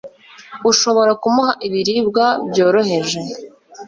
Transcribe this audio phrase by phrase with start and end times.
[0.71, 3.19] ushobora kumuha ibiribwa byoroheje